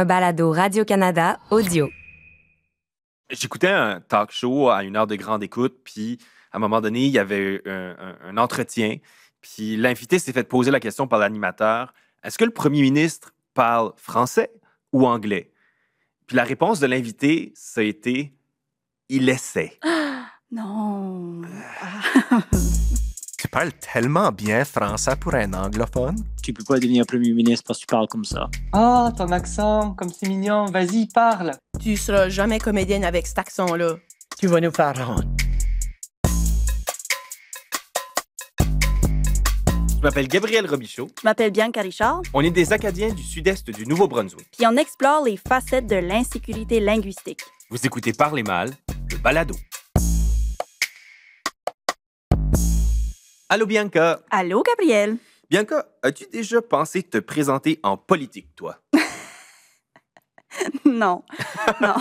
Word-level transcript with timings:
un 0.00 0.04
balado 0.06 0.50
Radio-Canada 0.50 1.38
audio. 1.50 1.90
J'écoutais 3.28 3.68
un 3.68 4.00
talk 4.00 4.30
show 4.32 4.70
à 4.70 4.82
une 4.82 4.96
heure 4.96 5.06
de 5.06 5.14
grande 5.14 5.42
écoute, 5.42 5.76
puis 5.84 6.18
à 6.52 6.56
un 6.56 6.60
moment 6.60 6.80
donné, 6.80 7.04
il 7.04 7.12
y 7.12 7.18
avait 7.18 7.60
un, 7.66 7.90
un- 7.98 8.16
un 8.30 8.36
entretien, 8.38 8.96
puis 9.42 9.76
l'invité 9.76 10.18
s'est 10.18 10.32
fait 10.32 10.44
poser 10.44 10.70
la 10.70 10.80
question 10.80 11.06
par 11.06 11.18
l'animateur 11.18 11.92
est-ce 12.22 12.36
que 12.38 12.44
le 12.44 12.50
premier 12.50 12.80
ministre 12.82 13.32
parle 13.54 13.92
français 13.96 14.50
ou 14.92 15.06
anglais 15.06 15.50
Puis 16.26 16.36
la 16.36 16.44
réponse 16.44 16.80
de 16.80 16.86
l'invité, 16.86 17.52
ça 17.54 17.80
a 17.82 17.84
été 17.84 18.32
il 19.10 19.28
essaie. 19.28 19.78
Non. 20.50 21.42
Ah. 22.32 22.40
Tu 23.52 23.58
parles 23.58 23.72
tellement 23.72 24.30
bien 24.30 24.64
français 24.64 25.16
pour 25.16 25.34
un 25.34 25.52
anglophone. 25.54 26.14
Tu 26.40 26.52
peux 26.52 26.62
pas 26.62 26.78
devenir 26.78 27.04
premier 27.04 27.32
ministre 27.32 27.64
parce 27.66 27.80
que 27.80 27.84
tu 27.84 27.86
parles 27.88 28.06
comme 28.06 28.24
ça. 28.24 28.48
Oh, 28.72 29.08
ton 29.18 29.32
accent, 29.32 29.92
comme 29.94 30.08
c'est 30.12 30.28
mignon. 30.28 30.66
Vas-y, 30.66 31.08
parle. 31.08 31.54
Tu 31.80 31.96
seras 31.96 32.28
jamais 32.28 32.60
comédienne 32.60 33.02
avec 33.04 33.26
cet 33.26 33.40
accent-là. 33.40 33.96
Tu 34.38 34.46
vas 34.46 34.60
nous 34.60 34.70
faire 34.70 34.94
honte. 35.10 35.26
Je 39.96 40.00
m'appelle 40.00 40.28
Gabriel 40.28 40.68
Robichaud. 40.70 41.08
Je 41.20 41.24
m'appelle 41.26 41.50
Bianca 41.50 41.80
Richard, 41.80 42.22
On 42.32 42.42
est 42.42 42.52
des 42.52 42.72
Acadiens 42.72 43.12
du 43.12 43.22
sud-est 43.24 43.68
du 43.68 43.84
Nouveau-Brunswick. 43.84 44.46
puis 44.56 44.64
on 44.68 44.76
explore 44.76 45.24
les 45.24 45.36
facettes 45.36 45.88
de 45.88 45.96
l'insécurité 45.96 46.78
linguistique. 46.78 47.40
Vous 47.68 47.84
écoutez 47.84 48.12
Parler 48.12 48.44
mal, 48.44 48.70
le 49.10 49.16
balado. 49.16 49.56
Allô 53.52 53.66
Bianca. 53.66 54.20
Allô, 54.30 54.62
Gabriel? 54.62 55.16
Bianca, 55.50 55.84
as-tu 56.04 56.24
déjà 56.30 56.62
pensé 56.62 57.02
te 57.02 57.18
présenter 57.18 57.80
en 57.82 57.96
politique, 57.96 58.54
toi? 58.54 58.76
non. 60.84 61.24
Non. 61.80 61.94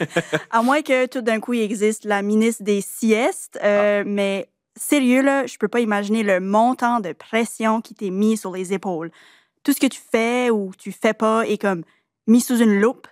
à 0.50 0.62
moins 0.62 0.80
que 0.80 1.04
tout 1.04 1.20
d'un 1.20 1.40
coup, 1.40 1.52
il 1.52 1.60
existe 1.60 2.06
la 2.06 2.22
ministre 2.22 2.62
des 2.62 2.80
siestes. 2.80 3.58
euh, 3.62 4.02
Mais 4.06 4.48
sérieux, 4.76 5.20
là, 5.20 5.44
je 5.46 5.58
peux 5.58 5.68
pas 5.68 5.80
imaginer 5.80 6.22
le 6.22 6.40
montant 6.40 7.00
de 7.00 7.12
pression 7.12 7.82
qui 7.82 7.94
t'est 7.94 8.08
mis 8.08 8.38
sur 8.38 8.52
les 8.52 8.72
épaules. 8.72 9.10
Tout 9.62 9.74
ce 9.74 9.80
que 9.80 9.86
tu 9.86 10.00
fais 10.00 10.48
ou 10.48 10.72
tu 10.78 10.90
fais 10.90 11.12
pas 11.12 11.46
est 11.46 11.58
comme 11.60 11.82
mis 12.26 12.40
sous 12.40 12.56
une 12.56 12.80
loupe. 12.80 13.08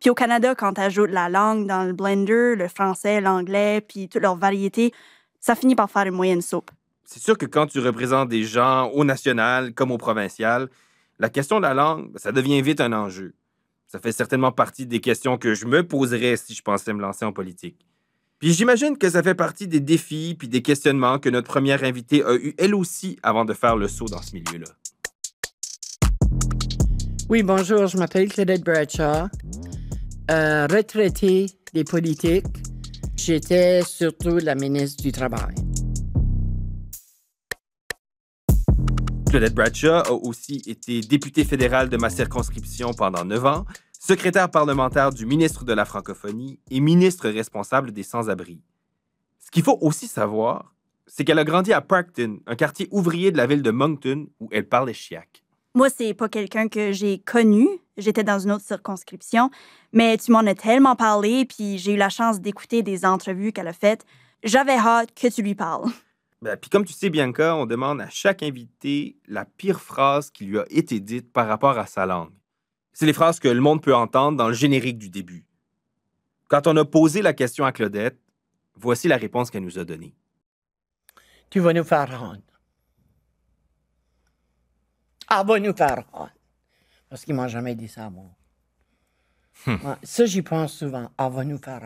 Puis 0.00 0.10
au 0.10 0.14
Canada, 0.14 0.56
quand 0.56 0.74
tu 0.74 0.80
ajoutes 0.80 1.10
la 1.10 1.28
langue 1.28 1.68
dans 1.68 1.84
le 1.84 1.92
blender, 1.92 2.56
le 2.56 2.66
français, 2.66 3.20
l'anglais, 3.20 3.80
puis 3.80 4.08
toutes 4.08 4.22
leurs 4.22 4.34
variétés, 4.34 4.92
ça 5.38 5.54
finit 5.54 5.76
par 5.76 5.88
faire 5.88 6.02
une 6.02 6.14
moyenne 6.14 6.42
soupe. 6.42 6.72
C'est 7.12 7.20
sûr 7.22 7.36
que 7.36 7.44
quand 7.44 7.66
tu 7.66 7.78
représentes 7.78 8.30
des 8.30 8.42
gens 8.42 8.88
au 8.88 9.04
national 9.04 9.74
comme 9.74 9.90
au 9.90 9.98
provincial, 9.98 10.70
la 11.18 11.28
question 11.28 11.58
de 11.58 11.62
la 11.62 11.74
langue, 11.74 12.10
ben, 12.10 12.18
ça 12.18 12.32
devient 12.32 12.62
vite 12.62 12.80
un 12.80 12.94
enjeu. 12.94 13.34
Ça 13.86 13.98
fait 13.98 14.12
certainement 14.12 14.50
partie 14.50 14.86
des 14.86 15.00
questions 15.00 15.36
que 15.36 15.52
je 15.52 15.66
me 15.66 15.86
poserais 15.86 16.38
si 16.38 16.54
je 16.54 16.62
pensais 16.62 16.94
me 16.94 17.02
lancer 17.02 17.26
en 17.26 17.32
politique. 17.32 17.84
Puis 18.38 18.54
j'imagine 18.54 18.96
que 18.96 19.10
ça 19.10 19.22
fait 19.22 19.34
partie 19.34 19.68
des 19.68 19.80
défis 19.80 20.34
puis 20.38 20.48
des 20.48 20.62
questionnements 20.62 21.18
que 21.18 21.28
notre 21.28 21.48
première 21.48 21.84
invitée 21.84 22.24
a 22.24 22.34
eu 22.34 22.54
elle 22.56 22.74
aussi 22.74 23.18
avant 23.22 23.44
de 23.44 23.52
faire 23.52 23.76
le 23.76 23.88
saut 23.88 24.06
dans 24.06 24.22
ce 24.22 24.32
milieu-là. 24.32 24.72
Oui, 27.28 27.42
bonjour, 27.42 27.88
je 27.88 27.98
m'appelle 27.98 28.30
Claudette 28.30 28.64
Bradshaw, 28.64 29.28
euh, 30.30 30.66
retraitée 30.66 31.44
des 31.74 31.84
politiques. 31.84 32.46
J'étais 33.16 33.82
surtout 33.82 34.38
la 34.38 34.54
ministre 34.54 35.02
du 35.02 35.12
Travail. 35.12 35.54
Claudette 39.32 39.54
Bradshaw 39.54 40.02
a 40.04 40.12
aussi 40.12 40.60
été 40.66 41.00
députée 41.00 41.44
fédérale 41.44 41.88
de 41.88 41.96
ma 41.96 42.10
circonscription 42.10 42.92
pendant 42.92 43.24
neuf 43.24 43.42
ans, 43.46 43.64
secrétaire 43.98 44.50
parlementaire 44.50 45.08
du 45.08 45.24
ministre 45.24 45.64
de 45.64 45.72
la 45.72 45.86
Francophonie 45.86 46.60
et 46.70 46.80
ministre 46.80 47.30
responsable 47.30 47.92
des 47.92 48.02
sans-abri. 48.02 48.60
Ce 49.38 49.50
qu'il 49.50 49.62
faut 49.62 49.78
aussi 49.80 50.06
savoir, 50.06 50.74
c'est 51.06 51.24
qu'elle 51.24 51.38
a 51.38 51.44
grandi 51.44 51.72
à 51.72 51.80
Parkton, 51.80 52.40
un 52.46 52.56
quartier 52.56 52.88
ouvrier 52.90 53.30
de 53.30 53.38
la 53.38 53.46
ville 53.46 53.62
de 53.62 53.70
Moncton 53.70 54.26
où 54.38 54.50
elle 54.52 54.68
parlait 54.68 54.92
chiac. 54.92 55.42
Moi, 55.74 55.88
c'est 55.88 56.12
pas 56.12 56.28
quelqu'un 56.28 56.68
que 56.68 56.92
j'ai 56.92 57.18
connu. 57.18 57.66
J'étais 57.96 58.24
dans 58.24 58.38
une 58.38 58.52
autre 58.52 58.66
circonscription, 58.66 59.48
mais 59.94 60.18
tu 60.18 60.30
m'en 60.30 60.40
as 60.40 60.54
tellement 60.54 60.94
parlé, 60.94 61.46
puis 61.46 61.78
j'ai 61.78 61.94
eu 61.94 61.96
la 61.96 62.10
chance 62.10 62.42
d'écouter 62.42 62.82
des 62.82 63.06
entrevues 63.06 63.52
qu'elle 63.52 63.68
a 63.68 63.72
faites. 63.72 64.04
J'avais 64.44 64.76
hâte 64.76 65.14
que 65.14 65.28
tu 65.28 65.40
lui 65.40 65.54
parles. 65.54 65.90
Ben, 66.42 66.56
puis 66.56 66.68
comme 66.70 66.84
tu 66.84 66.92
sais, 66.92 67.08
Bianca, 67.08 67.54
on 67.54 67.66
demande 67.66 68.00
à 68.00 68.08
chaque 68.10 68.42
invité 68.42 69.16
la 69.28 69.44
pire 69.44 69.80
phrase 69.80 70.32
qui 70.32 70.44
lui 70.44 70.58
a 70.58 70.64
été 70.70 70.98
dite 70.98 71.32
par 71.32 71.46
rapport 71.46 71.78
à 71.78 71.86
sa 71.86 72.04
langue. 72.04 72.32
C'est 72.92 73.06
les 73.06 73.12
phrases 73.12 73.38
que 73.38 73.46
le 73.46 73.60
monde 73.60 73.80
peut 73.80 73.94
entendre 73.94 74.36
dans 74.36 74.48
le 74.48 74.54
générique 74.54 74.98
du 74.98 75.08
début. 75.08 75.46
Quand 76.48 76.66
on 76.66 76.76
a 76.76 76.84
posé 76.84 77.22
la 77.22 77.32
question 77.32 77.64
à 77.64 77.70
Claudette, 77.70 78.18
voici 78.74 79.06
la 79.06 79.18
réponse 79.18 79.50
qu'elle 79.50 79.62
nous 79.62 79.78
a 79.78 79.84
donnée. 79.84 80.16
Tu 81.48 81.60
vas 81.60 81.72
nous 81.72 81.84
faire 81.84 82.20
honte. 82.20 82.42
Ah, 85.28 85.44
va 85.44 85.60
nous 85.60 85.74
faire 85.74 86.02
honte. 86.12 86.30
Parce 87.08 87.24
qu'ils 87.24 87.34
m'ont 87.34 87.48
jamais 87.48 87.76
dit 87.76 87.88
ça, 87.88 88.10
moi. 88.10 88.30
Ouais, 89.68 89.96
ça, 90.02 90.26
j'y 90.26 90.42
pense 90.42 90.74
souvent. 90.74 91.08
Ah, 91.16 91.28
va 91.28 91.44
nous 91.44 91.58
faire 91.58 91.84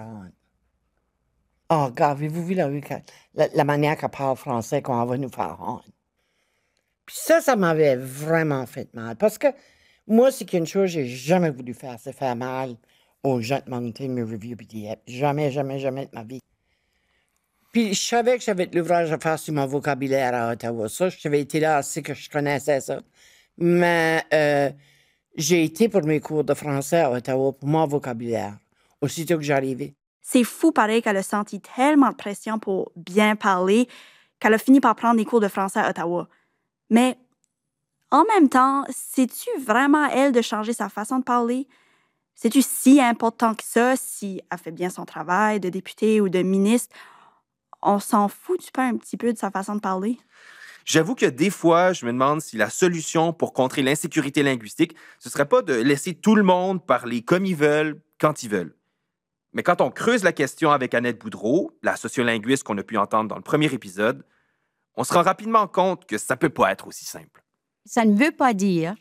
Oh, 1.68 1.90
gars, 1.94 2.10
avez-vous 2.10 2.44
vu 2.44 2.54
la, 2.54 3.64
manière 3.64 3.96
qu'elle 3.96 4.08
parle 4.10 4.36
français 4.36 4.82
elle 4.86 5.08
va 5.08 5.16
nous 5.16 5.28
faire 5.28 5.56
honte? 5.60 5.84
Puis 7.06 7.16
ça, 7.18 7.40
ça 7.40 7.56
m'avait 7.56 7.96
vraiment 7.96 8.66
fait 8.66 8.92
mal. 8.94 9.16
Parce 9.16 9.38
que 9.38 9.48
moi, 10.06 10.30
c'est 10.30 10.44
qu'une 10.44 10.66
chose 10.66 10.84
que 10.94 11.02
j'ai 11.02 11.06
jamais 11.06 11.50
voulu 11.50 11.74
faire, 11.74 11.96
c'est 12.00 12.12
faire 12.12 12.36
mal 12.36 12.76
aux 13.24 13.40
gens 13.40 13.60
de 13.64 13.70
Moncton, 13.70 14.08
mes 14.08 14.22
reviews 14.22 14.56
PDF. 14.56 14.98
Jamais, 15.06 15.50
jamais, 15.50 15.80
jamais 15.80 16.06
de 16.06 16.10
ma 16.12 16.22
vie. 16.22 16.40
Puis 17.72 17.94
je 17.94 18.00
savais 18.00 18.38
que 18.38 18.44
j'avais 18.44 18.66
de 18.66 18.78
l'ouvrage 18.78 19.12
à 19.12 19.18
faire 19.18 19.38
sur 19.38 19.52
mon 19.52 19.66
vocabulaire 19.66 20.34
à 20.34 20.52
Ottawa. 20.52 20.88
Ça, 20.88 21.08
j'avais 21.08 21.40
été 21.40 21.60
là 21.60 21.78
assez 21.78 22.02
que 22.02 22.14
je 22.14 22.30
connaissais 22.30 22.80
ça. 22.80 23.02
Mais 23.58 24.22
euh, 24.32 24.70
j'ai 25.36 25.64
été 25.64 25.88
pour 25.88 26.04
mes 26.04 26.20
cours 26.20 26.44
de 26.44 26.54
français 26.54 27.00
à 27.00 27.10
Ottawa 27.10 27.52
pour 27.52 27.68
mon 27.68 27.86
vocabulaire, 27.86 28.56
aussitôt 29.00 29.36
que 29.36 29.42
j'arrivais. 29.42 29.94
C'est 30.28 30.42
fou, 30.42 30.72
pareil, 30.72 31.02
qu'elle 31.02 31.16
a 31.18 31.22
senti 31.22 31.60
tellement 31.60 32.10
de 32.10 32.16
pression 32.16 32.58
pour 32.58 32.90
bien 32.96 33.36
parler 33.36 33.86
qu'elle 34.40 34.54
a 34.54 34.58
fini 34.58 34.80
par 34.80 34.96
prendre 34.96 35.18
des 35.18 35.24
cours 35.24 35.38
de 35.38 35.46
français 35.46 35.78
à 35.78 35.88
Ottawa. 35.88 36.28
Mais 36.90 37.16
en 38.10 38.24
même 38.24 38.48
temps, 38.48 38.84
c'est-tu 38.90 39.48
vraiment 39.60 40.02
à 40.02 40.08
elle 40.08 40.32
de 40.32 40.42
changer 40.42 40.72
sa 40.72 40.88
façon 40.88 41.20
de 41.20 41.24
parler? 41.24 41.68
C'est-tu 42.34 42.60
si 42.60 43.00
important 43.00 43.54
que 43.54 43.62
ça 43.62 43.94
si 43.94 44.42
elle 44.50 44.58
fait 44.58 44.72
bien 44.72 44.90
son 44.90 45.04
travail 45.04 45.60
de 45.60 45.68
députée 45.68 46.20
ou 46.20 46.28
de 46.28 46.42
ministre? 46.42 46.94
On 47.80 48.00
s'en 48.00 48.26
fout 48.26 48.58
tu 48.58 48.72
pas 48.72 48.82
un 48.82 48.96
petit 48.96 49.16
peu 49.16 49.32
de 49.32 49.38
sa 49.38 49.52
façon 49.52 49.76
de 49.76 49.80
parler? 49.80 50.18
J'avoue 50.84 51.14
que 51.14 51.26
des 51.26 51.50
fois, 51.50 51.92
je 51.92 52.04
me 52.04 52.10
demande 52.10 52.40
si 52.40 52.56
la 52.56 52.68
solution 52.68 53.32
pour 53.32 53.52
contrer 53.52 53.82
l'insécurité 53.82 54.42
linguistique, 54.42 54.96
ce 55.20 55.30
serait 55.30 55.48
pas 55.48 55.62
de 55.62 55.74
laisser 55.74 56.14
tout 56.14 56.34
le 56.34 56.42
monde 56.42 56.84
parler 56.84 57.22
comme 57.22 57.46
ils 57.46 57.56
veulent, 57.56 58.00
quand 58.18 58.42
ils 58.42 58.50
veulent. 58.50 58.75
Mais 59.56 59.62
quand 59.62 59.80
on 59.80 59.90
creuse 59.90 60.22
la 60.22 60.34
question 60.34 60.70
avec 60.70 60.92
Annette 60.92 61.18
Boudreau, 61.18 61.72
la 61.82 61.96
sociolinguiste 61.96 62.62
qu'on 62.62 62.76
a 62.76 62.82
pu 62.82 62.98
entendre 62.98 63.30
dans 63.30 63.36
le 63.36 63.42
premier 63.42 63.72
épisode, 63.72 64.22
on 64.96 65.02
se 65.02 65.14
rend 65.14 65.22
rapidement 65.22 65.66
compte 65.66 66.04
que 66.04 66.18
ça 66.18 66.36
peut 66.36 66.50
pas 66.50 66.70
être 66.70 66.86
aussi 66.86 67.06
simple. 67.06 67.42
Ça 67.86 68.04
ne 68.04 68.14
veut 68.14 68.32
pas 68.32 68.52
dire 68.52 68.94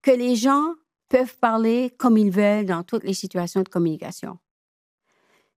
que 0.00 0.12
les 0.12 0.34
gens 0.34 0.72
peuvent 1.10 1.36
parler 1.36 1.94
comme 1.98 2.16
ils 2.16 2.30
veulent 2.30 2.64
dans 2.64 2.82
toutes 2.82 3.04
les 3.04 3.12
situations 3.12 3.60
de 3.60 3.68
communication. 3.68 4.38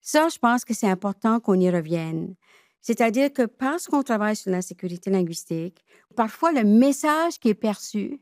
Ça, 0.02 0.28
je 0.28 0.38
pense 0.38 0.66
que 0.66 0.74
c'est 0.74 0.90
important 0.90 1.40
qu'on 1.40 1.58
y 1.58 1.72
revienne. 1.72 2.36
C'est-à-dire 2.82 3.32
que 3.32 3.46
parce 3.46 3.88
qu'on 3.88 4.04
travaille 4.04 4.36
sur 4.36 4.52
l'insécurité 4.52 5.12
linguistique, 5.12 5.82
parfois 6.18 6.52
le 6.52 6.66
message 6.66 7.40
qui 7.40 7.48
est 7.48 7.54
perçu 7.54 8.22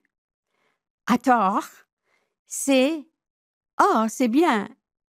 à 1.07 1.17
tort, 1.17 1.65
c'est 2.45 3.03
Ah, 3.77 4.05
c'est 4.09 4.27
bien. 4.27 4.69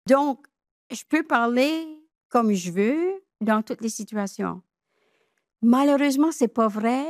Donc, 0.08 0.46
je 0.92 1.04
peux 1.07 1.24
parler 1.24 1.86
comme 2.30 2.54
je 2.54 2.72
veux 2.72 3.24
dans 3.42 3.62
toutes 3.62 3.81
les 3.81 3.89
situations. 3.89 4.62
Malheureusement, 5.62 6.31
c'est 6.31 6.48
pas 6.48 6.68
vrai 6.68 7.04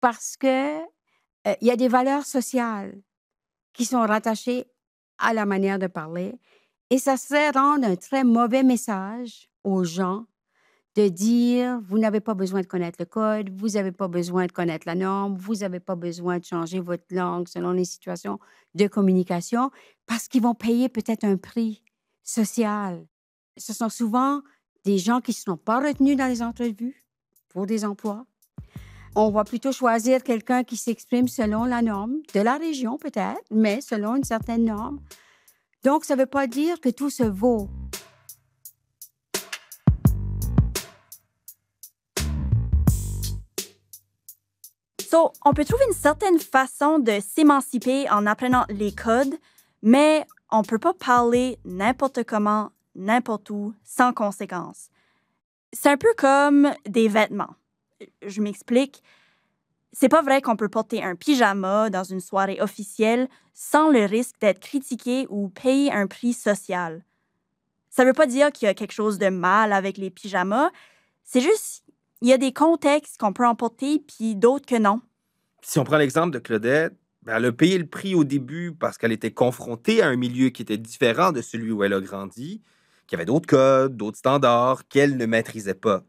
parce 0.00 0.36
que 0.36 0.78
euh, 0.78 1.54
il 1.60 1.68
y 1.68 1.70
a 1.70 1.76
des 1.76 1.88
valeurs 1.88 2.26
sociales 2.26 3.00
qui 3.72 3.84
sont 3.84 4.00
rattachées 4.00 4.66
à 5.18 5.32
la 5.32 5.46
manière 5.46 5.78
de 5.78 5.86
parler 5.86 6.38
et 6.90 6.98
ça 6.98 7.16
serait 7.16 7.50
rendre 7.50 7.86
un 7.86 7.96
très 7.96 8.24
mauvais 8.24 8.62
message 8.62 9.48
aux 9.62 9.84
gens 9.84 10.26
de 10.96 11.08
dire 11.08 11.80
vous 11.82 11.98
n'avez 11.98 12.20
pas 12.20 12.34
besoin 12.34 12.60
de 12.60 12.66
connaître 12.66 12.98
le 13.00 13.06
code, 13.06 13.50
vous 13.50 13.70
n'avez 13.70 13.92
pas 13.92 14.08
besoin 14.08 14.46
de 14.46 14.52
connaître 14.52 14.86
la 14.86 14.94
norme, 14.94 15.36
vous 15.36 15.56
n'avez 15.56 15.80
pas 15.80 15.96
besoin 15.96 16.38
de 16.38 16.44
changer 16.44 16.80
votre 16.80 17.06
langue 17.10 17.48
selon 17.48 17.72
les 17.72 17.84
situations 17.84 18.38
de 18.74 18.86
communication 18.86 19.70
parce 20.06 20.28
qu'ils 20.28 20.42
vont 20.42 20.54
payer 20.54 20.88
peut-être 20.88 21.24
un 21.24 21.36
prix 21.36 21.82
social. 22.22 23.06
Ce 23.56 23.72
sont 23.72 23.88
souvent 23.88 24.42
des 24.84 24.98
gens 24.98 25.20
qui 25.20 25.30
ne 25.30 25.36
sont 25.36 25.56
pas 25.56 25.80
retenus 25.80 26.16
dans 26.16 26.26
les 26.26 26.42
entrevues 26.42 27.04
pour 27.48 27.66
des 27.66 27.84
emplois. 27.84 28.26
On 29.14 29.30
va 29.30 29.44
plutôt 29.44 29.70
choisir 29.70 30.24
quelqu'un 30.24 30.64
qui 30.64 30.76
s'exprime 30.76 31.28
selon 31.28 31.64
la 31.64 31.80
norme 31.80 32.16
de 32.34 32.40
la 32.40 32.56
région 32.56 32.98
peut-être, 32.98 33.42
mais 33.52 33.80
selon 33.80 34.16
une 34.16 34.24
certaine 34.24 34.64
norme. 34.64 34.98
Donc, 35.84 36.04
ça 36.04 36.16
ne 36.16 36.20
veut 36.20 36.26
pas 36.26 36.48
dire 36.48 36.80
que 36.80 36.88
tout 36.88 37.10
se 37.10 37.22
vaut. 37.22 37.68
So, 45.08 45.32
on 45.44 45.54
peut 45.54 45.64
trouver 45.64 45.84
une 45.86 45.94
certaine 45.94 46.40
façon 46.40 46.98
de 46.98 47.20
s'émanciper 47.20 48.10
en 48.10 48.26
apprenant 48.26 48.64
les 48.68 48.92
codes, 48.92 49.38
mais 49.80 50.26
on 50.50 50.58
ne 50.58 50.64
peut 50.64 50.80
pas 50.80 50.94
parler 50.94 51.60
n'importe 51.64 52.24
comment, 52.24 52.72
n'importe 52.94 53.50
où, 53.50 53.74
sans 53.84 54.12
conséquence. 54.12 54.88
C'est 55.72 55.90
un 55.90 55.96
peu 55.96 56.12
comme 56.16 56.70
des 56.86 57.08
vêtements. 57.08 57.54
Je 58.26 58.40
m'explique. 58.40 59.02
C'est 59.92 60.08
pas 60.08 60.22
vrai 60.22 60.42
qu'on 60.42 60.56
peut 60.56 60.68
porter 60.68 61.02
un 61.02 61.14
pyjama 61.14 61.90
dans 61.90 62.04
une 62.04 62.20
soirée 62.20 62.60
officielle 62.60 63.28
sans 63.54 63.90
le 63.90 64.04
risque 64.04 64.40
d'être 64.40 64.60
critiqué 64.60 65.26
ou 65.30 65.48
payer 65.48 65.92
un 65.92 66.06
prix 66.06 66.32
social. 66.32 67.04
Ça 67.90 68.04
veut 68.04 68.12
pas 68.12 68.26
dire 68.26 68.50
qu'il 68.50 68.66
y 68.66 68.68
a 68.68 68.74
quelque 68.74 68.92
chose 68.92 69.18
de 69.18 69.28
mal 69.28 69.72
avec 69.72 69.98
les 69.98 70.10
pyjamas. 70.10 70.70
C'est 71.22 71.40
juste, 71.40 71.84
il 72.22 72.28
y 72.28 72.32
a 72.32 72.38
des 72.38 72.52
contextes 72.52 73.18
qu'on 73.18 73.32
peut 73.32 73.46
emporter 73.46 74.00
puis 74.00 74.34
d'autres 74.34 74.66
que 74.66 74.76
non. 74.76 75.00
Si 75.62 75.78
on 75.78 75.84
prend 75.84 75.96
l'exemple 75.96 76.32
de 76.32 76.40
Claudette, 76.40 76.94
ben, 77.22 77.36
elle 77.36 77.46
a 77.46 77.52
payé 77.52 77.78
le 77.78 77.86
prix 77.86 78.14
au 78.14 78.24
début 78.24 78.74
parce 78.74 78.98
qu'elle 78.98 79.12
était 79.12 79.30
confrontée 79.30 80.02
à 80.02 80.08
un 80.08 80.16
milieu 80.16 80.50
qui 80.50 80.62
était 80.62 80.76
différent 80.76 81.32
de 81.32 81.40
celui 81.40 81.72
où 81.72 81.84
elle 81.84 81.92
a 81.92 82.00
grandi, 82.00 82.60
qui 83.06 83.14
avait 83.14 83.24
d'autres 83.24 83.46
codes, 83.46 83.96
d'autres 83.96 84.18
standards 84.18 84.86
qu'elle 84.88 85.16
ne 85.16 85.26
maîtrisait 85.26 85.74
pas. 85.74 86.02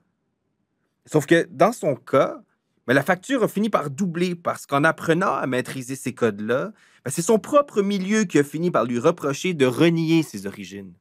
Sauf 1.05 1.25
que 1.25 1.47
dans 1.51 1.71
son 1.71 1.95
cas, 1.95 2.41
ben, 2.87 2.93
la 2.93 3.03
facture 3.03 3.43
a 3.43 3.47
fini 3.47 3.69
par 3.69 3.89
doubler 3.89 4.35
parce 4.35 4.65
qu'en 4.65 4.83
apprenant 4.83 5.33
à 5.33 5.47
maîtriser 5.47 5.95
ces 5.95 6.13
codes-là, 6.13 6.71
ben, 7.03 7.11
c'est 7.11 7.21
son 7.21 7.39
propre 7.39 7.81
milieu 7.81 8.25
qui 8.25 8.39
a 8.39 8.43
fini 8.43 8.71
par 8.71 8.85
lui 8.85 8.99
reprocher 8.99 9.53
de 9.53 9.65
renier 9.65 10.23
ses 10.23 10.45
origines. 10.45 10.93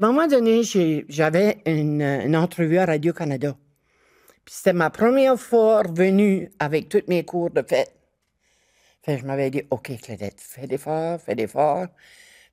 À 0.00 0.06
un 0.06 0.12
moment 0.12 0.26
donné, 0.26 0.62
j'avais 1.08 1.62
une, 1.66 2.34
entrevue 2.34 2.78
à 2.78 2.86
Radio-Canada. 2.86 3.56
Puis 4.44 4.54
c'était 4.56 4.72
ma 4.72 4.90
première 4.90 5.38
fois 5.38 5.82
revenue 5.82 6.50
avec 6.58 6.88
tous 6.88 7.02
mes 7.08 7.24
cours 7.24 7.50
de 7.50 7.62
fête. 7.62 7.94
Fait 9.02 9.18
je 9.18 9.24
m'avais 9.24 9.50
dit, 9.50 9.62
OK, 9.70 9.92
Claudette, 10.00 10.40
fais 10.40 10.66
d'efforts, 10.66 11.20
fais 11.20 11.34
d'efforts. 11.34 11.86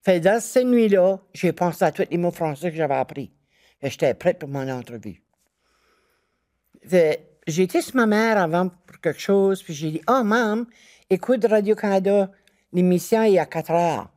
Fait 0.02 0.20
dans 0.20 0.42
cette 0.42 0.66
nuit-là, 0.66 1.20
j'ai 1.34 1.52
pensé 1.52 1.84
à 1.84 1.92
tous 1.92 2.06
les 2.10 2.18
mots 2.18 2.32
français 2.32 2.72
que 2.72 2.78
j'avais 2.78 2.96
appris. 2.96 3.32
Et 3.82 3.90
j'étais 3.90 4.14
prête 4.14 4.40
pour 4.40 4.50
mon 4.50 4.68
entrevue. 4.70 5.22
Fait 6.88 7.26
j'ai 7.48 7.64
été 7.64 7.82
sur 7.82 7.96
ma 7.96 8.06
mère 8.06 8.38
avant 8.38 8.70
pour 8.70 9.00
quelque 9.02 9.20
chose, 9.20 9.64
puis 9.64 9.74
j'ai 9.74 9.92
dit, 9.92 10.02
oh, 10.08 10.24
maman, 10.24 10.66
écoute 11.10 11.46
Radio-Canada, 11.46 12.32
l'émission 12.72 13.24
y 13.24 13.40
a 13.40 13.46
4 13.46 13.72
heures. 13.72 14.10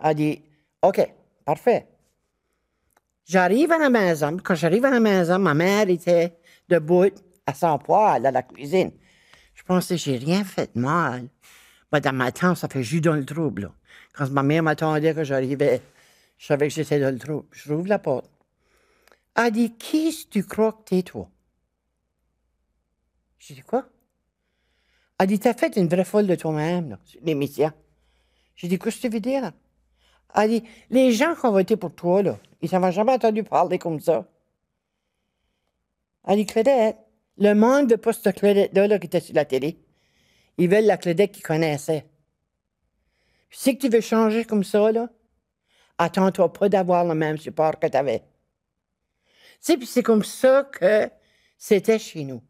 Elle 0.00 0.06
a 0.06 0.14
dit, 0.14 0.42
OK, 0.82 1.00
parfait. 1.44 1.86
J'arrive 3.24 3.72
à 3.72 3.78
la 3.78 3.90
maison. 3.90 4.36
Quand 4.42 4.54
j'arrive 4.54 4.84
à 4.84 4.90
la 4.90 5.00
maison, 5.00 5.38
ma 5.38 5.54
mère 5.54 5.88
était 5.88 6.36
debout 6.68 7.10
à 7.46 7.54
son 7.54 7.78
poêle 7.78 8.26
à 8.26 8.30
la 8.30 8.42
cuisine. 8.42 8.92
Je 9.54 9.62
pensais, 9.62 9.96
j'ai 9.96 10.16
rien 10.16 10.44
fait 10.44 10.74
de 10.74 10.80
mal. 10.80 11.28
Mais 11.92 12.00
dans 12.00 12.12
ma 12.12 12.32
tête, 12.32 12.56
ça 12.56 12.68
fait 12.68 12.82
jus 12.82 13.00
dans 13.00 13.14
le 13.14 13.24
trouble. 13.24 13.70
Quand 14.12 14.28
ma 14.30 14.42
mère 14.42 14.62
m'attendait 14.62 15.14
que 15.14 15.24
j'arrivais, 15.24 15.80
je 16.38 16.46
savais 16.46 16.68
que 16.68 16.74
j'étais 16.74 17.00
dans 17.00 17.12
le 17.12 17.18
trouble. 17.18 17.46
Je 17.52 17.72
rouvre 17.72 17.88
la 17.88 17.98
porte. 17.98 18.30
Elle 19.36 19.52
dit, 19.52 19.72
qui 19.76 20.10
que 20.10 20.30
tu 20.30 20.44
crois 20.44 20.72
que 20.72 20.82
t'es, 20.84 21.02
toi? 21.02 21.28
J'ai 23.38 23.54
dit, 23.54 23.62
quoi? 23.62 23.88
Elle 25.18 25.26
dit, 25.28 25.38
t'as 25.38 25.54
fait 25.54 25.76
une 25.76 25.88
vraie 25.88 26.04
folle 26.04 26.26
de 26.26 26.34
toi-même, 26.34 26.98
l'émission. 27.22 27.72
J'ai 28.56 28.68
dit, 28.68 28.78
qu'est-ce 28.78 28.96
que 28.96 29.02
tu 29.02 29.08
veux 29.08 29.20
dire? 29.20 29.52
Elle 30.34 30.48
dit, 30.48 30.64
les 30.90 31.12
gens 31.12 31.34
qui 31.34 31.46
ont 31.46 31.52
voté 31.52 31.76
pour 31.76 31.94
toi, 31.94 32.22
là, 32.22 32.38
ils 32.62 32.70
n'avaient 32.70 32.92
jamais 32.92 33.12
entendu 33.12 33.42
parler 33.42 33.78
comme 33.78 34.00
ça. 34.00 34.26
Elle 36.26 36.36
dit, 36.36 36.46
Claudette, 36.46 36.98
le 37.38 37.54
monde 37.54 37.90
veut 37.90 37.96
pas 37.96 38.12
cette 38.12 38.36
Claudette-là 38.38 38.86
là, 38.86 38.98
qui 38.98 39.06
était 39.06 39.20
sur 39.20 39.34
la 39.34 39.44
télé. 39.44 39.78
Ils 40.58 40.68
veulent 40.68 40.84
la 40.84 40.98
Claudette 40.98 41.32
qu'ils 41.32 41.42
connaissaient. 41.42 42.06
Si 43.50 43.76
tu 43.76 43.88
veux 43.88 44.00
changer 44.00 44.44
comme 44.44 44.64
ça, 44.64 44.92
là, 44.92 45.08
attends-toi 45.98 46.52
pas 46.52 46.68
d'avoir 46.68 47.04
le 47.04 47.14
même 47.14 47.38
support 47.38 47.78
que 47.78 47.86
tu 47.86 47.96
avais. 47.96 48.20
Tu 48.20 48.24
sais, 49.60 49.76
puis 49.76 49.86
c'est 49.86 50.02
comme 50.02 50.24
ça 50.24 50.64
que 50.72 51.10
c'était 51.58 51.98
chez 51.98 52.24
nous. 52.24 52.42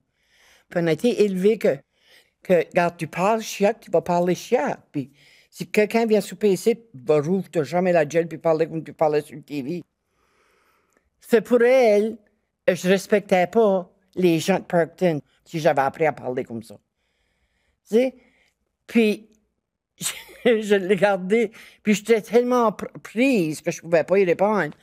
Puis 0.69 0.81
on 0.83 0.87
a 0.87 0.93
été 0.93 1.25
élevés 1.25 1.59
que, 1.59 1.77
que, 2.43 2.67
regarde, 2.69 2.97
tu 2.97 3.09
parles 3.09 3.43
chiac, 3.43 3.81
tu 3.81 3.91
vas 3.91 4.03
parler 4.03 4.35
chiac. 4.35 4.81
Puis 4.93 5.11
si 5.51 5.69
quelqu'un 5.69 6.07
vient 6.07 6.21
souper 6.21 6.53
ici, 6.53 6.79
va 6.95 7.21
rouvre 7.21 7.49
jamais 7.65 7.93
la 7.93 8.05
gueule 8.05 8.29
puis 8.29 8.39
parler 8.39 8.69
comme 8.69 8.85
tu 8.85 8.93
parlais 8.93 9.23
sur 9.23 9.37
le 9.37 9.43
TV. 9.43 9.83
C'est 11.21 11.41
pour 11.41 11.61
elle, 11.63 12.19
je 12.69 12.89
respectais 12.89 13.47
pas 13.49 13.91
les 14.15 14.39
gens 14.39 14.59
de 14.59 14.65
Parkton 14.65 15.21
si 15.45 15.59
j'avais 15.59 15.83
appris 15.83 16.07
à 16.07 16.13
parler 16.13 16.45
comme 16.45 16.63
ça. 16.63 16.77
Tu 17.89 17.97
sais? 17.97 18.17
Puis, 18.87 19.29
je 20.45 20.75
l'ai 20.75 20.97
gardé, 20.97 21.53
puis 21.83 21.95
j'étais 21.95 22.21
tellement 22.21 22.71
pr- 22.71 22.91
prise 23.03 23.61
que 23.61 23.71
je 23.71 23.81
pouvais 23.81 24.05
pas 24.05 24.19
y 24.19 24.25
répondre. 24.25 24.75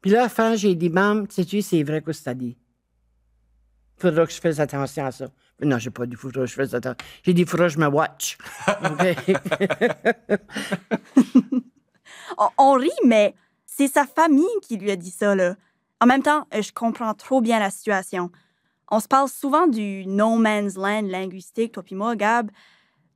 Puis 0.00 0.10
là, 0.10 0.28
fin, 0.28 0.56
j'ai 0.56 0.74
dit, 0.74 0.88
Maman, 0.88 1.26
sais-tu, 1.28 1.62
c'est 1.62 1.82
vrai 1.82 2.00
que 2.00 2.10
tu 2.10 2.28
as 2.28 2.34
dit. 2.34 2.56
Faudra 3.96 4.26
que 4.26 4.32
je 4.32 4.40
fasse 4.40 4.58
attention 4.58 5.04
à 5.04 5.12
ça. 5.12 5.26
Mais 5.58 5.66
non, 5.66 5.78
j'ai 5.78 5.90
pas 5.90 6.06
dit, 6.06 6.16
faudra 6.16 6.42
que 6.42 6.46
je 6.46 6.54
fasse 6.54 6.72
attention. 6.72 6.96
J'ai 7.22 7.34
dit, 7.34 7.44
faudra 7.44 7.66
que 7.66 7.74
je 7.74 7.78
me 7.78 7.86
watch. 7.86 8.38
On 12.56 12.72
rit, 12.72 12.88
mais 13.04 13.34
c'est 13.66 13.88
sa 13.88 14.06
famille 14.06 14.46
qui 14.62 14.78
lui 14.78 14.90
a 14.90 14.96
dit 14.96 15.10
ça, 15.10 15.34
là. 15.34 15.56
En 16.00 16.06
même 16.06 16.22
temps, 16.22 16.46
euh, 16.54 16.62
je 16.62 16.72
comprends 16.72 17.12
trop 17.12 17.42
bien 17.42 17.58
la 17.58 17.70
situation. 17.70 18.30
On 18.90 19.00
se 19.00 19.08
parle 19.08 19.28
souvent 19.28 19.66
du 19.66 20.06
no 20.06 20.36
man's 20.36 20.76
land 20.76 21.02
linguistique, 21.02 21.72
toi 21.72 21.82
puis 21.82 21.94
moi, 21.94 22.16
Gab. 22.16 22.50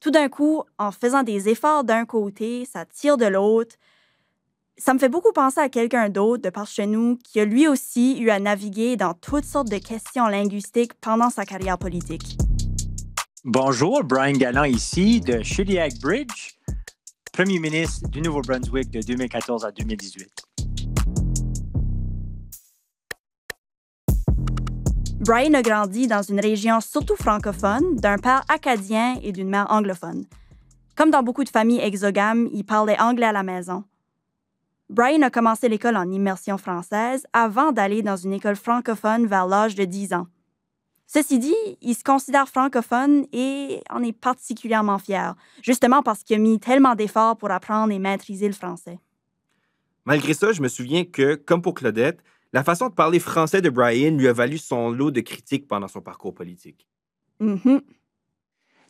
Tout 0.05 0.11
d'un 0.11 0.29
coup, 0.29 0.62
en 0.77 0.93
faisant 0.93 1.23
des 1.23 1.49
efforts 1.49 1.83
d'un 1.83 2.05
côté, 2.05 2.67
ça 2.71 2.85
tire 2.85 3.17
de 3.17 3.25
l'autre. 3.25 3.77
Ça 4.77 4.93
me 4.93 4.99
fait 4.99 5.09
beaucoup 5.09 5.33
penser 5.33 5.61
à 5.61 5.71
quelqu'un 5.71 6.11
d'autre 6.11 6.43
de 6.43 6.51
par 6.51 6.67
chez 6.67 6.85
nous 6.85 7.17
qui 7.17 7.41
a 7.41 7.47
lui 7.47 7.67
aussi 7.67 8.19
eu 8.21 8.29
à 8.29 8.39
naviguer 8.39 8.97
dans 8.99 9.15
toutes 9.15 9.47
sortes 9.47 9.71
de 9.71 9.79
questions 9.79 10.27
linguistiques 10.27 10.93
pendant 11.01 11.31
sa 11.31 11.47
carrière 11.47 11.79
politique. 11.79 12.37
Bonjour, 13.45 14.05
Brian 14.05 14.33
Galland 14.33 14.65
ici 14.65 15.23
de 15.23 15.43
Shediac 15.43 15.99
Bridge, 16.03 16.50
premier 17.33 17.59
ministre 17.59 18.07
du 18.11 18.21
Nouveau-Brunswick 18.21 18.91
de 18.91 19.00
2014 19.00 19.65
à 19.65 19.73
2018. 19.73 20.54
Brian 25.25 25.54
a 25.54 25.62
grandi 25.62 26.07
dans 26.07 26.21
une 26.21 26.38
région 26.38 26.83
surtout 26.83 27.16
francophone, 27.16 27.97
d'un 27.97 28.19
père 28.19 28.43
acadien 28.50 29.16
et 29.23 29.33
d'une 29.33 29.49
mère 29.49 29.71
anglophone. 29.71 30.26
Comme 30.97 31.11
dans 31.11 31.23
beaucoup 31.23 31.45
de 31.45 31.49
familles 31.49 31.81
exogames, 31.81 32.50
il 32.52 32.64
parlait 32.64 33.00
anglais 33.00 33.25
à 33.25 33.33
la 33.33 33.43
maison. 33.43 33.85
Brian 34.90 35.23
a 35.23 35.31
commencé 35.31 35.71
l'école 35.71 35.97
en 35.97 36.11
immersion 36.11 36.59
française 36.59 37.26
avant 37.33 37.73
d'aller 37.73 38.02
dans 38.02 38.16
une 38.16 38.35
école 38.35 38.54
francophone 38.54 39.26
vers 39.26 39.47
l'âge 39.47 39.75
de 39.75 39.87
10 39.87 40.12
ans. 40.12 40.26
Ceci 41.07 41.38
dit, 41.38 41.54
il 41.81 41.95
se 41.95 42.04
considère 42.04 42.47
francophone 42.47 43.25
et 43.33 43.81
en 43.88 44.02
est 44.02 44.12
particulièrement 44.12 44.99
fier, 44.99 45.35
justement 45.62 46.02
parce 46.02 46.23
qu'il 46.23 46.37
a 46.37 46.38
mis 46.38 46.61
tellement 46.61 46.97
d'efforts 46.97 47.38
pour 47.38 47.50
apprendre 47.50 47.95
et 47.95 47.99
maîtriser 47.99 48.47
le 48.47 48.52
français. 48.52 48.99
Malgré 50.04 50.35
ça, 50.35 50.52
je 50.52 50.61
me 50.61 50.69
souviens 50.69 51.07
que, 51.07 51.35
comme 51.35 51.62
pour 51.62 51.73
Claudette, 51.73 52.23
la 52.54 52.62
façon 52.62 52.88
de 52.88 52.94
parler 52.94 53.18
français 53.18 53.61
de 53.61 53.68
Brian 53.68 54.12
lui 54.12 54.28
a 54.28 54.32
valu 54.32 54.58
son 54.58 54.88
lot 54.88 55.11
de 55.11 55.20
critiques 55.20 55.66
pendant 55.66 55.88
son 55.88 56.00
parcours 56.00 56.32
politique. 56.32 56.87
Mhm. 57.40 57.82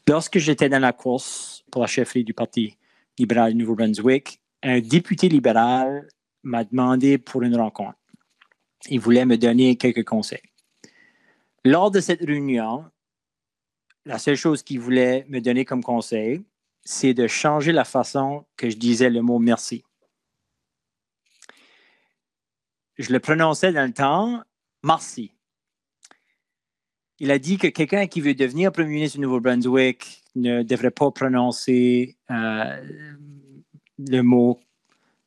Lorsque 0.07 0.39
j'étais 0.39 0.69
dans 0.69 0.81
la 0.81 0.93
course 0.93 1.65
pour 1.73 1.81
la 1.81 1.87
chefferie 1.87 2.25
du 2.25 2.35
Parti 2.35 2.77
libéral 3.19 3.53
du 3.53 3.59
Nouveau-Brunswick, 3.59 4.39
un 4.63 4.81
député 4.81 5.31
libéral 5.31 6.07
m'a 6.43 6.65
demandé 6.65 7.17
pour 7.17 7.43
une 7.43 7.57
rencontre. 7.57 7.99
Il 8.91 9.01
voulait 9.01 9.25
me 9.25 9.39
donner 9.39 9.77
quelques 9.77 10.05
conseils. 10.05 10.43
Lors 11.65 11.91
de 11.91 12.01
cette 12.01 12.21
réunion, 12.21 12.85
la 14.05 14.19
seule 14.19 14.37
chose 14.37 14.63
qu'il 14.63 14.81
voulait 14.81 15.25
me 15.31 15.41
donner 15.41 15.65
comme 15.65 15.83
conseil, 15.83 16.45
c'est 16.83 17.15
de 17.15 17.27
changer 17.27 17.73
la 17.73 17.85
façon 17.85 18.45
que 18.59 18.69
je 18.69 18.77
disais 18.77 19.09
le 19.09 19.23
mot 19.23 19.39
merci. 19.39 19.85
Je 22.97 23.13
le 23.13 23.19
prononçais 23.19 23.73
dans 23.73 23.87
le 23.87 23.93
temps, 23.93 24.43
merci. 24.85 25.33
Il 27.19 27.31
a 27.31 27.39
dit 27.39 27.59
que 27.59 27.67
quelqu'un 27.67 28.07
qui 28.07 28.21
veut 28.21 28.35
devenir 28.35 28.71
premier 28.71 28.91
ministre 28.91 29.19
du 29.19 29.23
Nouveau-Brunswick 29.23 30.23
ne 30.37 30.63
devrait 30.63 30.91
pas 30.91 31.11
prononcer 31.11 32.17
euh, 32.31 32.85
le 33.99 34.21
mot 34.23 34.61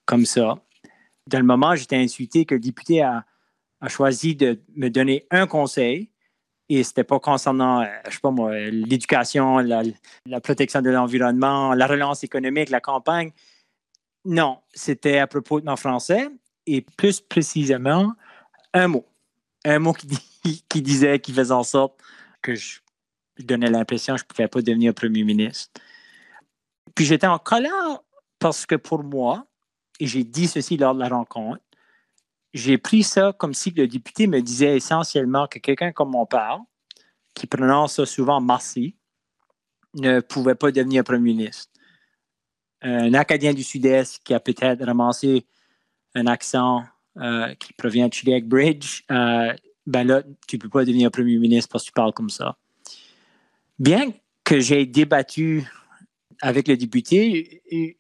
comme 0.06 0.26
ça. 0.26 0.64
Dans 1.28 1.40
le 1.40 1.46
moment, 1.46 1.76
j'étais 1.76 1.98
insulté 1.98 2.46
que 2.46 2.56
le 2.56 2.62
député 2.62 3.02
a, 3.02 3.26
choisi 3.90 4.36
de 4.36 4.60
me 4.76 4.90
donner 4.90 5.28
un 5.30 5.46
conseil 5.46 6.10
et 6.70 6.84
c'était 6.84 7.04
pas 7.04 7.20
concernant, 7.20 7.82
euh, 7.82 7.86
je 8.06 8.12
sais 8.12 8.20
pas 8.22 8.32
moi, 8.32 8.58
l'éducation, 8.58 9.60
la, 9.60 9.84
la 10.26 10.42
protection 10.42 10.82
de 10.82 10.90
l'environnement, 10.90 11.74
la 11.74 11.86
relance 11.86 12.24
économique, 12.24 12.70
la 12.70 12.82
campagne. 12.82 13.32
non, 14.26 14.60
c'était 14.74 15.20
à 15.20 15.28
propos 15.28 15.60
de 15.60 15.66
mon 15.66 15.76
français 15.76 16.30
et 16.68 16.82
plus 16.82 17.20
précisément 17.22 18.14
un 18.74 18.88
mot. 18.88 19.06
Un 19.66 19.80
mot 19.80 19.94
qui, 19.94 20.08
disait, 20.82 21.20
qui 21.20 21.34
faisait 21.34 21.52
en 21.52 21.64
sorte 21.64 22.00
que 22.42 22.54
je, 22.56 22.80
je 23.38 23.44
donnais 23.44 23.70
l'impression 23.70 24.14
que 24.14 24.20
je 24.20 24.26
ne 24.26 24.28
pouvais 24.28 24.48
pas 24.48 24.62
devenir 24.62 24.94
premier 24.94 25.24
ministre. 25.24 25.82
Puis 26.94 27.06
j'étais 27.06 27.28
en 27.28 27.40
colère 27.40 28.02
parce 28.40 28.66
que 28.66 28.76
pour 28.76 29.04
moi, 29.04 29.48
et 30.00 30.08
j'ai 30.08 30.24
dit 30.24 30.48
ceci 30.48 30.78
lors 30.78 30.94
de 30.94 31.00
la 31.00 31.10
rencontre, 31.10 31.62
j'ai 32.54 32.78
pris 32.78 33.04
ça 33.04 33.34
comme 33.38 33.54
si 33.54 33.72
le 33.72 33.88
député 33.88 34.28
me 34.28 34.42
disait 34.42 34.78
essentiellement 34.78 35.48
que 35.48 35.60
quelqu'un 35.60 35.92
comme 35.92 36.12
mon 36.12 36.26
père, 36.26 36.60
qui 37.34 37.48
prononce 37.48 37.96
ça 37.96 38.06
souvent 38.06 38.42
merci, 38.42 38.96
ne 39.94 40.20
pouvait 40.20 40.56
pas 40.56 40.72
devenir 40.72 41.04
premier 41.04 41.34
ministre. 41.34 41.72
Un 42.82 43.14
Acadien 43.14 43.54
du 43.54 43.64
Sud-Est 43.64 44.24
qui 44.24 44.34
a 44.34 44.40
peut-être 44.40 44.86
ramassé 44.86 45.46
un 46.18 46.28
accent 46.28 46.84
euh, 47.18 47.54
qui 47.56 47.74
provient 47.74 48.08
de 48.08 48.14
Chile 48.14 48.44
Bridge, 48.44 49.04
euh, 49.12 49.54
ben 49.86 50.04
là, 50.04 50.24
tu 50.48 50.58
ne 50.58 50.62
peux 50.62 50.70
pas 50.70 50.84
devenir 50.84 51.12
premier 51.12 51.38
ministre 51.38 51.70
parce 51.72 51.84
que 51.84 51.90
tu 51.90 51.94
parles 51.94 52.14
comme 52.14 52.30
ça. 52.30 52.58
Bien 53.80 54.12
que 54.44 54.60
j'ai 54.60 54.86
débattu 54.86 55.66
avec 56.42 56.68
le 56.68 56.76
député 56.76 57.62
et, 57.70 57.98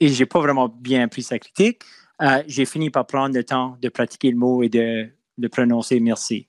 et 0.00 0.08
je 0.08 0.18
n'ai 0.18 0.26
pas 0.26 0.40
vraiment 0.40 0.68
bien 0.68 1.08
pris 1.08 1.22
sa 1.22 1.38
critique, 1.38 1.82
euh, 2.22 2.42
j'ai 2.46 2.64
fini 2.64 2.90
par 2.90 3.06
prendre 3.06 3.34
le 3.34 3.44
temps 3.44 3.76
de 3.80 3.88
pratiquer 3.88 4.30
le 4.30 4.36
mot 4.36 4.62
et 4.62 4.68
de, 4.68 5.08
de, 5.38 5.48
prononcer 5.48 5.98
merci. 6.00 6.46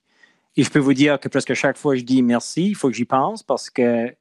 Et 0.56 0.63
je 0.63 0.70
peux 0.70 0.80
vous 0.80 0.94
dire 0.94 1.20
que 1.20 1.27
presque 1.27 1.54
chaque 1.54 1.77
fois 1.77 1.94
que 1.94 2.00
je 2.00 2.06
dis 2.06 2.22
merci, 2.22 2.68
il 2.70 2.75
faut 2.75 2.89
que 2.89 2.96
j'y 2.96 3.06
pense 3.06 3.44
parce 3.44 3.70
que 3.70 4.13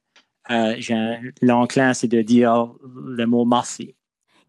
euh, 0.51 1.31
l'enclin, 1.43 1.95
c'est 1.95 2.09
de 2.09 2.23
dire 2.23 2.73
le 2.85 3.25
mot 3.27 3.45
merci. 3.45 3.95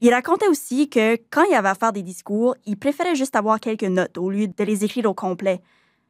Il 0.01 0.13
racontait 0.13 0.47
aussi 0.47 0.89
que 0.89 1.15
quand 1.31 1.43
il 1.43 1.55
avait 1.55 1.69
à 1.69 1.75
faire 1.75 1.93
des 1.93 2.03
discours, 2.03 2.55
il 2.65 2.77
préférait 2.77 3.15
juste 3.15 3.35
avoir 3.35 3.59
quelques 3.59 3.83
notes 3.83 4.17
au 4.17 4.29
lieu 4.29 4.47
de 4.47 4.63
les 4.63 4.83
écrire 4.83 5.09
au 5.09 5.13
complet, 5.13 5.61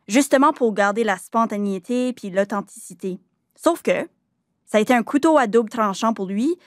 justement 0.07 0.53
pour 0.53 0.73
garder 0.73 1.03
la 1.03 1.17
spontanéité 1.17 2.13
puis 2.13 2.29
l'authenticité. 2.29 3.19
Sauf 3.55 3.81
que 3.81 4.07
ça 4.65 4.79
a 4.79 4.81
été 4.81 4.93
un 4.93 5.03
couteau 5.03 5.37
à 5.37 5.47
double 5.47 5.69
tranchant 5.69 6.13
pour 6.13 6.25
lui, 6.25 6.57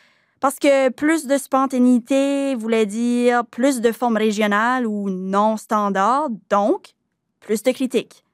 parce 0.41 0.61
que 0.61 0.91
plus 0.91 1.27
de 1.27 1.37
spontanéité 1.37 2.55
voulait 2.55 2.87
dire 2.87 3.45
plus 3.47 3.81
de 3.81 3.91
formes 3.91 4.17
régionales 4.17 4.87
ou 4.87 5.11
non 5.11 5.57
standards, 5.57 6.29
donc 6.49 6.95
plus 7.41 7.63
de 7.65 7.73
critiques. 7.73 8.25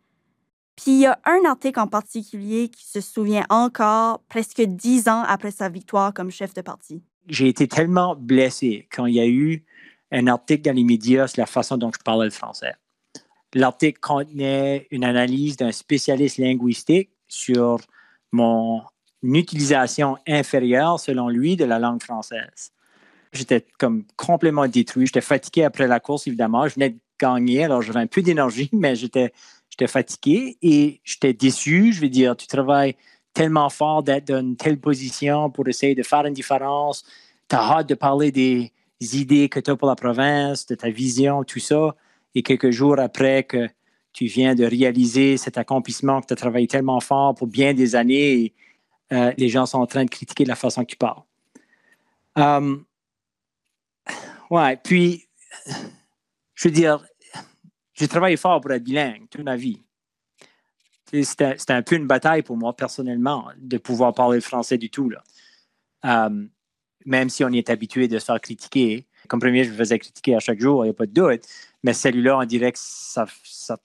Puis 0.76 0.90
il 0.92 1.00
y 1.00 1.06
a 1.06 1.18
un 1.24 1.48
article 1.48 1.80
en 1.80 1.86
particulier 1.86 2.68
qui 2.68 2.84
se 2.84 3.00
souvient 3.00 3.46
encore 3.48 4.20
presque 4.28 4.60
dix 4.60 5.08
ans 5.08 5.22
après 5.26 5.52
sa 5.52 5.68
victoire 5.68 6.12
comme 6.12 6.30
chef 6.30 6.52
de 6.52 6.60
parti. 6.60 7.02
J'ai 7.28 7.48
été 7.48 7.68
tellement 7.68 8.16
blessé 8.16 8.88
quand 8.92 9.06
il 9.06 9.14
y 9.14 9.20
a 9.20 9.26
eu 9.26 9.64
un 10.12 10.26
article 10.26 10.62
dans 10.62 10.74
les 10.74 10.84
médias 10.84 11.26
sur 11.26 11.40
la 11.40 11.46
façon 11.46 11.76
dont 11.76 11.90
je 11.92 12.02
parlais 12.02 12.26
le 12.26 12.30
français. 12.30 12.74
L'article 13.54 14.00
contenait 14.00 14.86
une 14.90 15.04
analyse 15.04 15.56
d'un 15.56 15.72
spécialiste 15.72 16.38
linguistique 16.38 17.10
sur 17.28 17.78
mon 18.32 18.82
utilisation 19.22 20.16
inférieure, 20.26 21.00
selon 21.00 21.28
lui, 21.28 21.56
de 21.56 21.64
la 21.64 21.78
langue 21.78 22.02
française. 22.02 22.72
J'étais 23.32 23.64
comme 23.78 24.04
complètement 24.16 24.68
détruit. 24.68 25.06
J'étais 25.06 25.20
fatigué 25.20 25.64
après 25.64 25.86
la 25.86 26.00
course, 26.00 26.26
évidemment. 26.26 26.68
Je 26.68 26.74
venais 26.74 26.90
de 26.90 26.98
gagner, 27.18 27.64
alors 27.64 27.82
j'avais 27.82 28.00
un 28.00 28.06
peu 28.06 28.22
d'énergie, 28.22 28.68
mais 28.72 28.96
j'étais, 28.96 29.32
fatigué 29.88 30.56
et 30.62 31.00
j'étais 31.04 31.32
déçu. 31.32 31.92
Je 31.92 32.00
veux 32.00 32.08
dire, 32.08 32.36
tu 32.36 32.46
travailles 32.46 32.96
tellement 33.34 33.68
fort 33.68 34.02
d'être 34.02 34.28
dans 34.28 34.40
une 34.40 34.56
telle 34.56 34.78
position 34.78 35.50
pour 35.50 35.68
essayer 35.68 35.94
de 35.94 36.02
faire 36.02 36.24
une 36.24 36.34
différence. 36.34 37.04
Tu 37.48 37.56
as 37.56 37.60
hâte 37.60 37.88
de 37.88 37.94
parler 37.94 38.32
des 38.32 38.72
idées 39.00 39.48
que 39.48 39.60
tu 39.60 39.70
as 39.70 39.76
pour 39.76 39.88
la 39.88 39.96
province, 39.96 40.66
de 40.66 40.74
ta 40.76 40.88
vision, 40.88 41.44
tout 41.44 41.58
ça. 41.58 41.94
Et 42.34 42.42
quelques 42.42 42.70
jours 42.70 42.98
après 42.98 43.42
que 43.42 43.68
tu 44.12 44.26
viens 44.26 44.54
de 44.54 44.64
réaliser 44.64 45.36
cet 45.36 45.58
accomplissement 45.58 46.20
que 46.20 46.26
tu 46.26 46.32
as 46.32 46.36
travaillé 46.36 46.68
tellement 46.68 47.00
fort 47.00 47.34
pour 47.34 47.48
bien 47.48 47.74
des 47.74 47.96
années, 47.96 48.54
euh, 49.12 49.32
les 49.36 49.48
gens 49.48 49.66
sont 49.66 49.78
en 49.78 49.86
train 49.86 50.04
de 50.04 50.10
critiquer 50.10 50.44
la 50.44 50.54
façon 50.54 50.82
que 50.82 50.90
tu 50.90 50.96
parles. 50.96 51.22
Um, 52.36 52.84
ouais, 54.50 54.76
puis, 54.76 55.26
je 56.54 56.68
veux 56.68 56.74
dire, 56.74 57.04
j'ai 57.92 58.08
travaillé 58.08 58.36
fort 58.36 58.60
pour 58.60 58.72
être 58.72 58.82
bilingue 58.82 59.28
toute 59.28 59.44
ma 59.44 59.56
vie. 59.56 59.83
C'était 61.23 61.56
un 61.68 61.83
peu 61.83 61.97
une 61.97 62.06
bataille 62.06 62.42
pour 62.42 62.56
moi, 62.56 62.75
personnellement, 62.75 63.49
de 63.59 63.78
pouvoir 63.78 64.14
parler 64.14 64.38
le 64.38 64.42
français 64.42 64.78
du 64.78 64.90
tout. 64.90 65.11
Là. 65.11 65.23
Um, 66.02 66.50
même 67.04 67.28
si 67.28 67.44
on 67.44 67.49
est 67.49 67.71
habitué 67.71 68.09
de 68.09 68.18
se 68.18 68.25
faire 68.25 68.40
critiquer. 68.40 69.06
Comme 69.28 69.40
premier, 69.40 69.64
je 69.64 69.71
me 69.71 69.76
faisais 69.76 69.99
critiquer 69.99 70.35
à 70.35 70.40
chaque 70.40 70.61
jour, 70.61 70.85
il 70.85 70.88
n'y 70.88 70.90
a 70.90 70.94
pas 70.94 71.06
de 71.06 71.12
doute. 71.12 71.42
Mais 71.83 71.92
celui-là, 71.92 72.38
on 72.38 72.44
dirait 72.44 72.73
que 72.73 72.78
ça, 72.80 73.26
ça, 73.44 73.76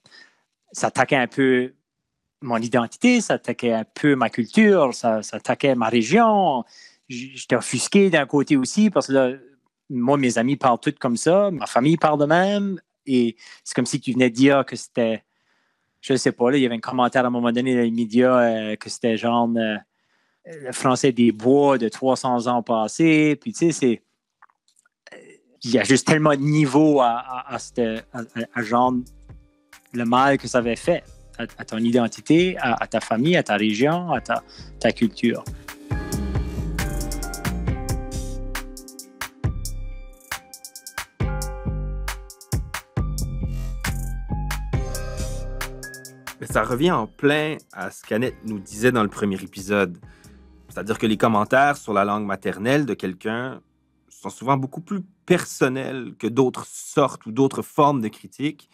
attaquait 0.82 1.16
un 1.16 1.26
peu 1.26 1.74
mon 2.42 2.58
identité, 2.58 3.20
ça 3.20 3.34
attaquait 3.34 3.72
un 3.72 3.84
peu 3.84 4.16
ma 4.16 4.30
culture, 4.30 4.94
ça, 4.94 5.20
attaquait 5.32 5.74
ma 5.74 5.88
région. 5.88 6.64
J'étais 7.08 7.56
offusqué 7.56 8.08
d'un 8.10 8.26
côté 8.26 8.56
aussi 8.56 8.90
parce 8.90 9.08
que 9.08 9.40
moi, 9.90 10.16
mes 10.16 10.38
amis 10.38 10.56
parlent 10.56 10.78
tous 10.78 10.94
comme 10.98 11.16
ça, 11.16 11.50
ma 11.50 11.66
famille 11.66 11.96
parle 11.96 12.20
de 12.20 12.26
même. 12.26 12.80
Et 13.06 13.36
c'est 13.64 13.74
comme 13.74 13.86
si 13.86 14.00
tu 14.00 14.12
venais 14.12 14.30
de 14.30 14.34
dire 14.34 14.64
que 14.64 14.76
c'était, 14.76 15.24
je 16.00 16.12
ne 16.14 16.18
sais 16.18 16.32
pas, 16.32 16.50
là, 16.50 16.56
il 16.56 16.62
y 16.62 16.66
avait 16.66 16.74
un 16.74 16.80
commentaire 16.80 17.24
à 17.24 17.28
un 17.28 17.30
moment 17.30 17.52
donné 17.52 17.74
dans 17.74 17.82
les 17.82 17.90
médias 17.90 18.40
euh, 18.40 18.76
que 18.76 18.88
c'était 18.88 19.16
genre 19.16 19.48
euh, 19.56 19.76
le 20.46 20.72
français 20.72 21.12
des 21.12 21.32
bois 21.32 21.78
de 21.78 21.88
300 21.88 22.46
ans 22.46 22.62
passés. 22.62 23.36
Puis 23.40 23.52
tu 23.52 23.70
sais, 23.70 23.72
c'est. 23.72 24.02
Il 25.62 25.72
y 25.72 25.78
a 25.78 25.84
juste 25.84 26.06
tellement 26.06 26.30
de 26.30 26.40
niveaux 26.40 27.02
à, 27.02 27.58
genre 28.56 28.94
le 29.92 30.04
mal 30.06 30.38
que 30.38 30.48
ça 30.48 30.58
avait 30.58 30.74
fait 30.74 31.04
à, 31.36 31.64
ton 31.66 31.76
identité, 31.76 32.56
à, 32.58 32.86
ta 32.86 33.00
famille, 33.00 33.36
à 33.36 33.42
ta 33.42 33.56
région, 33.56 34.10
à 34.10 34.22
ta 34.22 34.92
culture. 34.92 35.44
Ça 46.42 46.64
revient 46.64 46.90
en 46.90 47.06
plein 47.06 47.56
à 47.72 47.90
ce 47.90 48.02
qu'Annette 48.02 48.36
nous 48.44 48.58
disait 48.58 48.92
dans 48.92 49.02
le 49.02 49.08
premier 49.08 49.40
épisode. 49.42 49.98
C'est-à-dire 50.68 50.98
que 50.98 51.06
les 51.06 51.16
commentaires 51.16 51.76
sur 51.76 51.92
la 51.92 52.04
langue 52.04 52.24
maternelle 52.24 52.86
de 52.86 52.94
quelqu'un 52.94 53.60
sont 54.08 54.30
souvent 54.30 54.56
beaucoup 54.56 54.80
plus 54.80 55.02
personnels 55.26 56.14
que 56.18 56.26
d'autres 56.26 56.66
sortes 56.66 57.26
ou 57.26 57.32
d'autres 57.32 57.62
formes 57.62 58.00
de 58.00 58.08
critiques. 58.08 58.70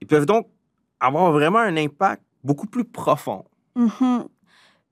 Ils 0.00 0.06
peuvent 0.06 0.26
donc 0.26 0.48
avoir 1.00 1.32
vraiment 1.32 1.58
un 1.58 1.76
impact 1.76 2.22
beaucoup 2.42 2.66
plus 2.66 2.84
profond. 2.84 3.44
Mm-hmm. 3.76 4.26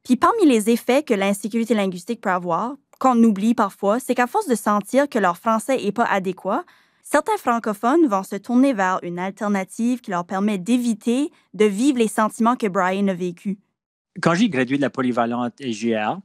Puis 0.04 0.16
parmi 0.16 0.46
les 0.46 0.70
effets 0.70 1.02
que 1.02 1.14
l'insécurité 1.14 1.74
linguistique 1.74 2.20
peut 2.20 2.30
avoir, 2.30 2.74
qu'on 2.98 3.22
oublie 3.22 3.54
parfois, 3.54 3.98
c'est 4.00 4.14
qu'à 4.14 4.26
force 4.26 4.46
de 4.46 4.54
sentir 4.54 5.08
que 5.08 5.18
leur 5.18 5.36
français 5.36 5.76
n'est 5.76 5.92
pas 5.92 6.04
adéquat, 6.04 6.64
certains 7.04 7.36
francophones 7.36 8.08
vont 8.08 8.24
se 8.24 8.34
tourner 8.34 8.72
vers 8.72 8.98
une 9.04 9.20
alternative 9.20 10.00
qui 10.00 10.10
leur 10.10 10.26
permet 10.26 10.58
d'éviter 10.58 11.30
de 11.54 11.64
vivre 11.64 11.98
les 11.98 12.08
sentiments 12.08 12.56
que 12.56 12.66
Brian 12.66 13.06
a 13.06 13.14
vécus. 13.14 13.56
Quand 14.20 14.34
j'ai 14.34 14.48
gradué 14.48 14.76
de 14.76 14.82
la 14.82 14.90
polyvalente 14.90 15.54
SGR, 15.60 16.18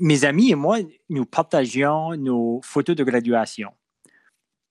mes 0.00 0.24
amis 0.24 0.50
et 0.50 0.54
moi, 0.54 0.78
nous 1.10 1.26
partagions 1.26 2.16
nos 2.16 2.60
photos 2.62 2.96
de 2.96 3.04
graduation 3.04 3.70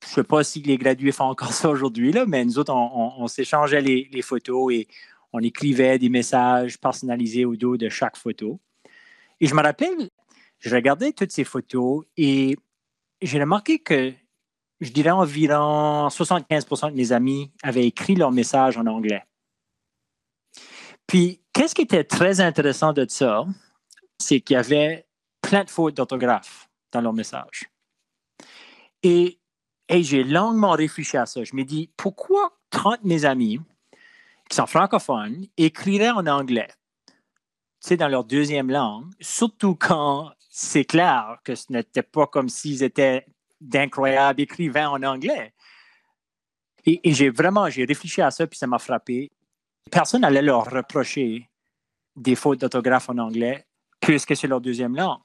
je 0.06 0.12
ne 0.12 0.16
sais 0.16 0.24
pas 0.24 0.44
si 0.44 0.62
les 0.62 0.78
gradués 0.78 1.12
font 1.12 1.26
encore 1.26 1.54
ça 1.54 1.70
aujourd'hui, 1.70 2.14
mais 2.28 2.46
nous 2.46 2.60
autres, 2.60 2.74
on, 2.74 3.28
s'échangeait 3.28 3.82
les, 3.82 4.22
photos 4.22 4.74
et 4.74 4.88
on 5.34 5.40
écrivait 5.40 5.98
des 6.00 6.10
messages 6.10 6.80
personnalisés 6.80 7.46
au 7.46 7.56
dos 7.56 7.78
de 7.78 7.90
chaque 7.90 8.16
photo. 8.16 8.60
Et 9.40 9.48
je 9.48 9.56
me 9.56 9.62
rappelle, 9.62 10.10
je 10.60 10.74
regardais 10.74 11.12
toutes 11.12 11.32
ces 11.32 11.44
photos 11.44 12.06
et 12.18 12.56
j'ai 13.22 13.40
remarqué 13.40 13.80
que 13.80 14.14
je 14.82 14.92
dirais 14.92 15.12
environ 15.12 16.08
75% 16.08 16.92
de 16.92 16.96
mes 16.96 17.12
amis 17.12 17.52
avaient 17.64 17.86
écrit 17.86 18.16
leur 18.16 18.32
message 18.32 18.78
en 18.78 18.86
anglais. 18.86 19.24
Puis, 21.08 21.42
qu'est-ce 21.54 21.76
qui 21.76 21.84
était 21.84 22.04
très 22.04 22.42
intéressant 22.42 22.92
de 22.94 23.06
ça, 23.08 23.46
c'est 24.20 24.42
qu'il 24.42 24.56
y 24.56 24.58
avait 24.58 25.06
plein 25.42 25.64
de 25.64 25.70
fautes 25.70 25.96
d'orthographe 25.96 26.70
dans 26.92 27.02
leur 27.02 27.14
message. 27.14 27.70
Et 29.04 29.40
j'ai 29.90 30.24
longuement 30.24 30.72
réfléchi 30.72 31.16
à 31.16 31.26
ça. 31.26 31.44
Je 31.44 31.56
me 31.56 31.64
dis, 31.64 31.92
pourquoi 31.96 32.58
30 32.72 33.04
de 33.04 33.08
mes 33.08 33.26
amis 33.26 33.60
qui 34.50 34.56
sont 34.56 34.66
francophones 34.66 35.46
écriraient 35.58 36.10
en 36.10 36.26
anglais, 36.28 36.70
sais, 37.80 37.98
dans 37.98 38.08
leur 38.08 38.24
deuxième 38.24 38.72
langue, 38.72 39.12
surtout 39.20 39.76
quand 39.76 40.32
c'est 40.50 40.86
clair 40.86 41.38
que 41.44 41.56
ce 41.56 41.72
n'était 41.72 42.04
pas 42.04 42.28
comme 42.28 42.50
s'ils 42.50 42.84
étaient 42.84 43.26
d'incroyables 43.62 44.42
écrivains 44.42 44.90
en 44.90 45.02
anglais. 45.04 45.54
Et, 46.86 47.00
j'ai 47.06 47.30
vraiment, 47.30 47.70
j'ai 47.70 47.86
réfléchi 47.86 48.22
à 48.22 48.30
ça, 48.30 48.46
puis 48.46 48.60
ça 48.60 48.68
m'a 48.68 48.78
frappé. 48.78 49.32
Personne 49.92 50.22
n'allait 50.22 50.42
leur 50.42 50.70
reprocher 50.70 51.50
des 52.16 52.36
fautes 52.36 52.60
d'orthographe 52.60 53.10
en 53.10 53.18
anglais 53.18 53.66
puisque 54.00 54.36
c'est 54.36 54.48
leur 54.48 54.62
deuxième 54.62 54.96
langue. 54.96 55.20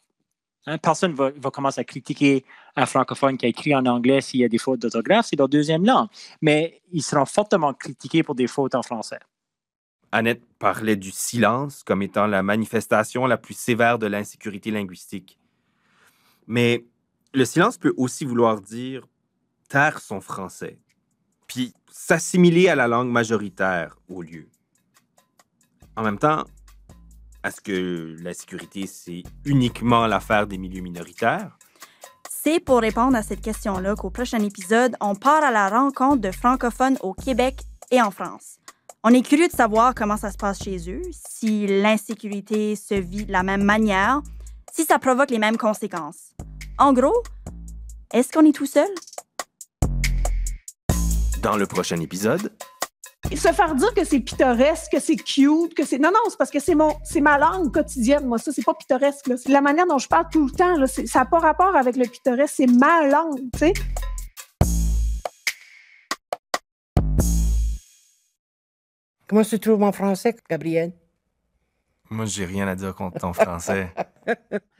Hein, 0.66 0.78
personne 0.78 1.14
va, 1.14 1.30
va 1.30 1.50
commencer 1.50 1.80
à 1.80 1.84
critiquer 1.84 2.44
un 2.76 2.86
francophone 2.86 3.38
qui 3.38 3.46
a 3.46 3.48
écrit 3.48 3.74
en 3.74 3.84
anglais 3.86 4.20
s'il 4.20 4.40
y 4.40 4.44
a 4.44 4.48
des 4.48 4.58
fautes 4.58 4.80
d'orthographe, 4.80 5.26
c'est 5.26 5.36
leur 5.36 5.48
deuxième 5.48 5.84
langue. 5.84 6.08
Mais 6.42 6.82
ils 6.92 7.02
seront 7.02 7.24
fortement 7.24 7.72
critiqués 7.72 8.22
pour 8.22 8.34
des 8.34 8.46
fautes 8.46 8.74
en 8.74 8.82
français. 8.82 9.20
Annette 10.12 10.42
parlait 10.58 10.96
du 10.96 11.10
silence 11.10 11.82
comme 11.82 12.02
étant 12.02 12.26
la 12.26 12.42
manifestation 12.42 13.26
la 13.26 13.38
plus 13.38 13.54
sévère 13.54 13.98
de 13.98 14.06
l'insécurité 14.06 14.70
linguistique. 14.70 15.38
Mais 16.46 16.84
le 17.32 17.44
silence 17.44 17.78
peut 17.78 17.94
aussi 17.96 18.24
vouloir 18.24 18.60
dire 18.60 19.06
taire 19.68 20.00
son 20.00 20.20
français, 20.20 20.78
puis 21.46 21.72
s'assimiler 21.90 22.68
à 22.68 22.74
la 22.74 22.88
langue 22.88 23.10
majoritaire 23.10 23.96
au 24.08 24.22
lieu. 24.22 24.48
En 25.96 26.02
même 26.02 26.18
temps, 26.18 26.44
est-ce 27.44 27.60
que 27.60 28.16
l'insécurité, 28.20 28.86
c'est 28.86 29.22
uniquement 29.44 30.06
l'affaire 30.06 30.46
des 30.46 30.58
milieux 30.58 30.82
minoritaires? 30.82 31.56
C'est 32.28 32.60
pour 32.60 32.80
répondre 32.80 33.16
à 33.16 33.22
cette 33.22 33.40
question-là 33.40 33.94
qu'au 33.94 34.10
prochain 34.10 34.42
épisode, 34.42 34.96
on 35.00 35.14
part 35.14 35.44
à 35.44 35.50
la 35.50 35.68
rencontre 35.68 36.20
de 36.20 36.30
francophones 36.30 36.96
au 37.02 37.12
Québec 37.12 37.60
et 37.90 38.00
en 38.00 38.10
France. 38.10 38.56
On 39.04 39.14
est 39.14 39.22
curieux 39.22 39.48
de 39.48 39.52
savoir 39.52 39.94
comment 39.94 40.16
ça 40.16 40.30
se 40.30 40.36
passe 40.36 40.62
chez 40.62 40.90
eux, 40.90 41.02
si 41.12 41.66
l'insécurité 41.66 42.76
se 42.76 42.94
vit 42.94 43.24
de 43.24 43.32
la 43.32 43.42
même 43.42 43.62
manière, 43.62 44.20
si 44.72 44.84
ça 44.84 44.98
provoque 44.98 45.30
les 45.30 45.38
mêmes 45.38 45.56
conséquences. 45.56 46.34
En 46.80 46.94
gros, 46.94 47.22
est-ce 48.10 48.32
qu'on 48.32 48.46
est 48.46 48.54
tout 48.54 48.64
seul? 48.64 48.88
Dans 51.42 51.58
le 51.58 51.66
prochain 51.66 52.00
épisode, 52.00 52.56
se 53.30 53.52
faire 53.52 53.74
dire 53.74 53.92
que 53.92 54.02
c'est 54.02 54.20
pittoresque, 54.20 54.92
que 54.92 54.98
c'est 54.98 55.16
cute, 55.16 55.74
que 55.74 55.84
c'est 55.84 55.98
non 55.98 56.08
non, 56.10 56.20
c'est 56.30 56.38
parce 56.38 56.50
que 56.50 56.58
c'est 56.58 56.74
mon 56.74 56.94
c'est 57.04 57.20
ma 57.20 57.36
langue 57.36 57.70
quotidienne 57.70 58.26
moi 58.26 58.38
ça 58.38 58.50
c'est 58.50 58.64
pas 58.64 58.72
pittoresque 58.72 59.26
là. 59.26 59.36
c'est 59.36 59.50
la 59.50 59.60
manière 59.60 59.86
dont 59.86 59.98
je 59.98 60.08
parle 60.08 60.24
tout 60.32 60.46
le 60.46 60.52
temps 60.52 60.74
là, 60.78 60.86
ça 60.86 61.02
n'a 61.18 61.26
pas 61.26 61.38
rapport 61.38 61.76
avec 61.76 61.96
le 61.96 62.06
pittoresque, 62.06 62.54
c'est 62.56 62.66
ma 62.66 63.06
langue, 63.06 63.40
tu 63.52 63.58
sais. 63.58 63.72
Comment 69.28 69.44
se 69.44 69.56
trouve 69.56 69.80
mon 69.80 69.92
français, 69.92 70.34
Gabriel? 70.48 70.94
Moi, 72.08 72.24
j'ai 72.24 72.46
rien 72.46 72.66
à 72.66 72.74
dire 72.74 72.94
contre 72.94 73.20
ton 73.20 73.34
français. 73.34 73.94